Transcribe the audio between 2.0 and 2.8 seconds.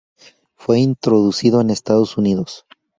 Unidos.